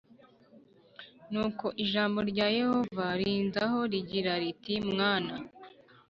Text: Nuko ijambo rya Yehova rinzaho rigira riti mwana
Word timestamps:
Nuko 1.31 1.65
ijambo 1.83 2.19
rya 2.31 2.47
Yehova 2.57 3.05
rinzaho 3.19 3.79
rigira 3.91 4.33
riti 4.41 4.73
mwana 4.91 5.33